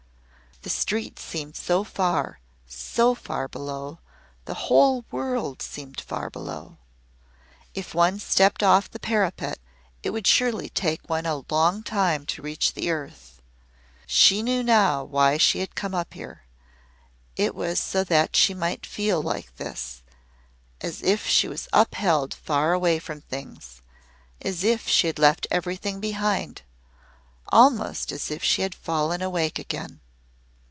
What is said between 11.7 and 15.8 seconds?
time to reach the earth. She knew now why she had